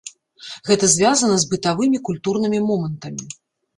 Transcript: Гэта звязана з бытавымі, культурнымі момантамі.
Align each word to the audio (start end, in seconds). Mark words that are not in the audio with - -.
Гэта 0.69 0.87
звязана 0.93 1.35
з 1.43 1.47
бытавымі, 1.53 2.03
культурнымі 2.09 2.65
момантамі. 2.69 3.23